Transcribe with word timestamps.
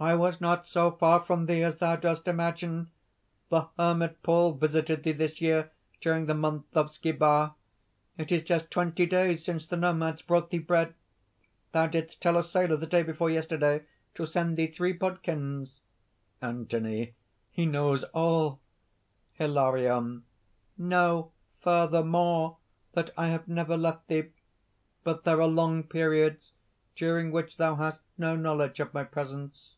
"I 0.00 0.16
was 0.16 0.38
not 0.40 0.66
so 0.66 0.90
far 0.90 1.20
from 1.24 1.46
thee 1.46 1.62
as 1.62 1.76
thou 1.76 1.94
doest 1.96 2.26
imagine. 2.28 2.90
The 3.48 3.68
hermit 3.78 4.22
Paul 4.24 4.52
visited 4.52 5.02
thee 5.04 5.12
this 5.12 5.40
year, 5.40 5.70
during 6.00 6.26
the 6.26 6.34
month 6.34 6.66
of 6.76 6.90
Schebar. 6.92 7.54
It 8.18 8.30
is 8.32 8.42
just 8.42 8.72
twenty 8.72 9.06
days 9.06 9.44
since 9.44 9.66
the 9.66 9.76
Nomads 9.78 10.20
brought 10.20 10.50
thee 10.50 10.58
bread. 10.58 10.94
Thou 11.72 11.86
didst 11.86 12.20
tell 12.20 12.36
a 12.36 12.42
sailor, 12.42 12.76
the 12.76 12.88
day 12.88 13.02
before 13.04 13.30
yesterday, 13.30 13.84
to 14.16 14.26
send 14.26 14.56
thee 14.58 14.66
three 14.66 14.92
bodkins." 14.92 15.80
ANTHONY. 16.42 17.14
"He 17.52 17.64
knows 17.64 18.02
all!" 18.12 18.60
HILARION. 19.34 20.24
"Know 20.76 21.30
further 21.60 22.02
more 22.04 22.58
that 22.92 23.10
I 23.16 23.28
have 23.28 23.46
never 23.48 23.76
left 23.76 24.08
thee. 24.08 24.24
But 25.04 25.22
there 25.22 25.40
are 25.40 25.48
long 25.48 25.84
periods 25.84 26.52
during 26.96 27.30
which 27.30 27.56
thou 27.58 27.76
hast 27.76 28.00
no 28.18 28.34
knowledge 28.36 28.80
of 28.80 28.92
my 28.92 29.04
presence." 29.04 29.70